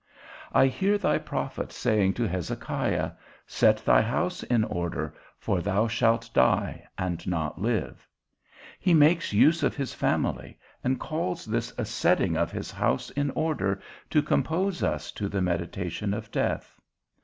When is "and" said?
6.97-7.27, 10.83-10.99